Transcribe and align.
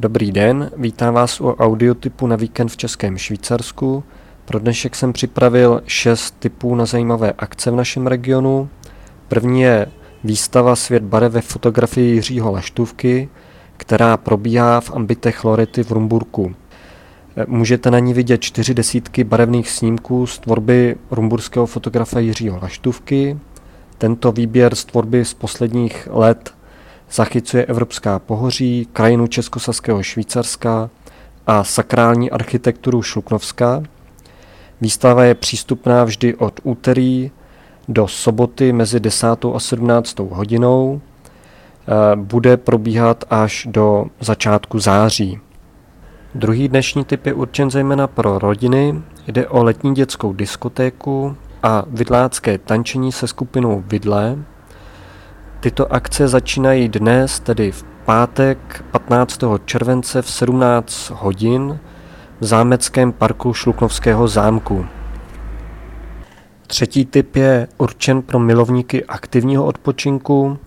Dobrý 0.00 0.32
den, 0.32 0.70
vítám 0.76 1.14
vás 1.14 1.40
u 1.40 1.48
audiotypu 1.48 2.26
na 2.26 2.36
víkend 2.36 2.68
v 2.68 2.76
Českém 2.76 3.18
Švýcarsku. 3.18 4.04
Pro 4.44 4.58
dnešek 4.58 4.96
jsem 4.96 5.12
připravil 5.12 5.82
šest 5.86 6.34
typů 6.38 6.74
na 6.74 6.86
zajímavé 6.86 7.32
akce 7.38 7.70
v 7.70 7.74
našem 7.74 8.06
regionu. 8.06 8.68
První 9.28 9.60
je 9.60 9.86
výstava 10.24 10.76
Svět 10.76 11.02
barev 11.02 11.32
ve 11.32 11.40
fotografii 11.40 12.14
Jiřího 12.14 12.52
Laštůvky, 12.52 13.28
která 13.76 14.16
probíhá 14.16 14.80
v 14.80 14.90
ambitech 14.90 15.44
Lorety 15.44 15.84
v 15.84 15.90
Rumburku. 15.90 16.54
Můžete 17.46 17.90
na 17.90 17.98
ní 17.98 18.14
vidět 18.14 18.42
čtyři 18.42 18.74
desítky 18.74 19.24
barevných 19.24 19.70
snímků 19.70 20.26
z 20.26 20.38
tvorby 20.38 20.96
rumburského 21.10 21.66
fotografa 21.66 22.20
Jiřího 22.20 22.58
Laštůvky. 22.62 23.38
Tento 23.98 24.32
výběr 24.32 24.74
z 24.74 24.84
tvorby 24.84 25.24
z 25.24 25.34
posledních 25.34 26.08
let 26.10 26.54
zachycuje 27.12 27.64
evropská 27.64 28.18
pohoří, 28.18 28.88
krajinu 28.92 29.26
Českosaského 29.26 30.02
Švýcarska 30.02 30.90
a 31.46 31.64
sakrální 31.64 32.30
architekturu 32.30 33.02
Šluknovska. 33.02 33.82
Výstava 34.80 35.24
je 35.24 35.34
přístupná 35.34 36.04
vždy 36.04 36.34
od 36.34 36.60
úterý 36.62 37.30
do 37.88 38.08
soboty 38.08 38.72
mezi 38.72 39.00
10. 39.00 39.26
a 39.54 39.58
17. 39.58 40.18
hodinou. 40.18 41.00
Eh, 41.88 42.16
bude 42.16 42.56
probíhat 42.56 43.24
až 43.30 43.66
do 43.70 44.06
začátku 44.20 44.78
září. 44.78 45.40
Druhý 46.34 46.68
dnešní 46.68 47.04
typ 47.04 47.26
je 47.26 47.34
určen 47.34 47.70
zejména 47.70 48.06
pro 48.06 48.38
rodiny. 48.38 49.02
Jde 49.26 49.48
o 49.48 49.62
letní 49.62 49.94
dětskou 49.94 50.32
diskotéku 50.32 51.36
a 51.62 51.84
vidlácké 51.86 52.58
tančení 52.58 53.12
se 53.12 53.26
skupinou 53.26 53.84
Vidle. 53.86 54.36
Tyto 55.60 55.92
akce 55.92 56.28
začínají 56.28 56.88
dnes, 56.88 57.40
tedy 57.40 57.72
v 57.72 57.84
pátek 58.04 58.84
15. 58.90 59.40
července 59.64 60.22
v 60.22 60.30
17 60.30 61.10
hodin 61.10 61.78
v 62.40 62.44
zámeckém 62.44 63.12
parku 63.12 63.54
Šluknovského 63.54 64.28
zámku. 64.28 64.86
Třetí 66.66 67.04
typ 67.04 67.36
je 67.36 67.68
určen 67.78 68.22
pro 68.22 68.38
milovníky 68.38 69.04
aktivního 69.04 69.64
odpočinku. 69.64 70.58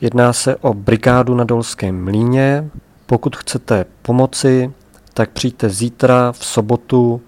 Jedná 0.00 0.32
se 0.32 0.56
o 0.56 0.74
brigádu 0.74 1.34
na 1.34 1.44
Dolském 1.44 2.04
mlíně. 2.04 2.70
Pokud 3.06 3.36
chcete 3.36 3.84
pomoci, 4.02 4.72
tak 5.14 5.30
přijďte 5.30 5.68
zítra 5.68 6.32
v 6.32 6.44
sobotu 6.44 7.20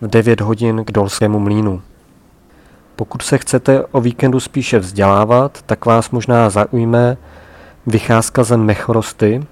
v 0.00 0.06
9 0.06 0.40
hodin 0.40 0.84
k 0.84 0.92
Dolskému 0.92 1.38
mlínu. 1.38 1.82
Pokud 3.00 3.22
se 3.22 3.38
chcete 3.38 3.84
o 3.84 4.00
víkendu 4.00 4.40
spíše 4.40 4.78
vzdělávat, 4.78 5.62
tak 5.66 5.86
vás 5.86 6.10
možná 6.10 6.50
zaujme 6.50 7.16
vycházka 7.86 8.44
ze 8.44 8.56
Mechorosty. 8.56 9.46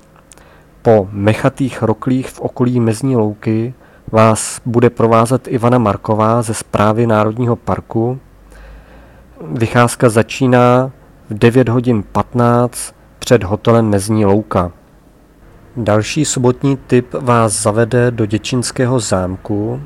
Po 0.82 1.08
mechatých 1.12 1.82
roklích 1.82 2.30
v 2.30 2.41
okolí 2.41 2.80
Mezní 2.80 3.16
louky 3.16 3.74
vás 4.12 4.60
bude 4.64 4.91
provázet 4.91 5.48
Ivana 5.48 5.78
Marková 5.78 6.42
ze 6.42 6.54
zprávy 6.54 7.06
Národního 7.06 7.56
parku. 7.56 8.19
Vycházka 9.41 10.08
začíná 10.08 10.91
v 11.30 11.34
9 11.34 11.69
hodin 11.69 12.02
15 12.12 12.94
před 13.19 13.44
hotelem 13.44 13.88
Mezní 13.88 14.24
louka. 14.24 14.72
Další 15.76 16.24
sobotní 16.24 16.76
typ 16.76 17.14
vás 17.14 17.62
zavede 17.62 18.10
do 18.10 18.26
Děčínského 18.26 19.00
zámku, 19.00 19.80